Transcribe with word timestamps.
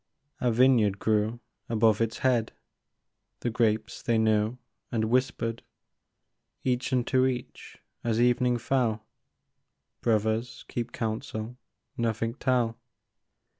A 0.39 0.51
vineyard 0.51 0.97
grew 0.97 1.41
above 1.69 2.01
its 2.01 2.17
head; 2.25 2.53
The 3.41 3.51
grapes 3.51 4.01
they 4.01 4.17
knew, 4.17 4.57
and 4.91 5.11
whispered 5.11 5.61
Each 6.63 6.91
unto 6.91 7.27
each, 7.27 7.77
as 8.03 8.19
evening 8.19 8.57
fell: 8.57 9.05
Brothers, 10.01 10.65
keep 10.67 10.91
counsel, 10.91 11.55
nothing 11.97 12.33
tell 12.33 12.79